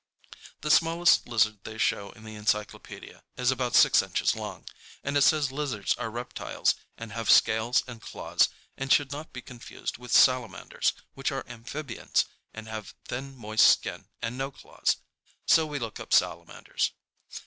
The 0.61 0.71
smallest 0.71 1.27
lizard 1.27 1.63
they 1.63 1.77
show 1.77 2.09
in 2.13 2.23
the 2.23 2.33
encyclopedia 2.33 3.21
is 3.37 3.51
about 3.51 3.75
six 3.75 4.01
inches 4.01 4.35
long, 4.35 4.65
and 5.03 5.15
it 5.15 5.21
says 5.21 5.51
lizards 5.51 5.93
are 5.93 6.09
reptiles 6.09 6.73
and 6.97 7.11
have 7.11 7.29
scales 7.29 7.83
and 7.85 8.01
claws 8.01 8.49
and 8.75 8.91
should 8.91 9.11
not 9.11 9.31
be 9.31 9.43
confused 9.43 9.99
with 9.99 10.11
salamanders, 10.11 10.93
which 11.13 11.31
are 11.31 11.45
amphibians 11.47 12.25
and 12.51 12.67
have 12.67 12.95
thin 13.05 13.37
moist 13.37 13.67
skin 13.69 14.07
and 14.23 14.39
no 14.39 14.49
claws. 14.49 14.97
So 15.45 15.67
we 15.67 15.77
look 15.77 15.99
up 15.99 16.13
salamanders. 16.13 16.93